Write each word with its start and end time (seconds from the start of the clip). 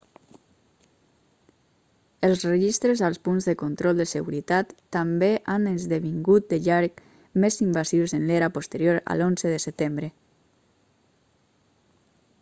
els 2.27 2.45
registres 2.51 3.03
als 3.09 3.19
punts 3.27 3.49
de 3.49 3.53
control 3.59 3.99
de 4.01 4.07
seguretat 4.13 4.71
també 4.97 5.29
han 5.55 5.67
esdevingut 5.73 6.47
de 6.55 6.61
llarg 6.69 7.03
més 7.45 7.61
invasius 7.69 8.15
en 8.21 8.27
l'era 8.31 8.51
posterior 8.59 9.01
a 9.15 9.19
l'11 9.19 9.51
de 9.57 9.59
setembre 9.67 10.09